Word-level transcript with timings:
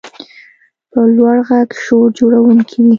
په 0.91 0.99
لوړ 1.15 1.37
غږ 1.47 1.69
شور 1.83 2.07
جوړونکی 2.19 2.77
وي. 2.81 2.89